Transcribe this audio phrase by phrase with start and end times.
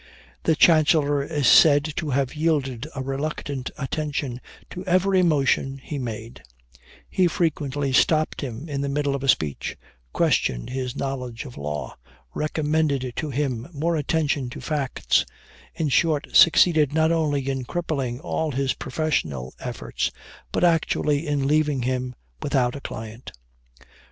[0.45, 6.41] The Chancellor is said to have yielded a reluctant attention to every motion he made;
[7.07, 9.77] he frequently stopped him in the middle of a speech,
[10.11, 11.95] questioned his knowledge of law,
[12.33, 15.23] recommended to him more attention to facts,
[15.75, 20.09] in short, succeeded not only in crippling all his professional efforts,
[20.51, 23.33] but actually in leaving him without a client.